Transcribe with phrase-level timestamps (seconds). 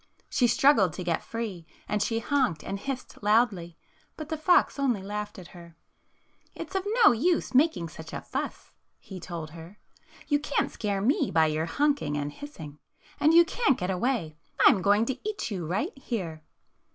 [0.31, 3.77] She struggled to get free, and she honked and hissed loudly,
[4.17, 5.75] but the fox only laughed at her.
[6.55, 9.77] ''It's of no use making such a fuss," he told her.
[10.27, 12.79] "You can't scare me by your honking and hissing,
[13.19, 14.35] and you can't get away.
[14.65, 16.41] I'm going to eat you right here."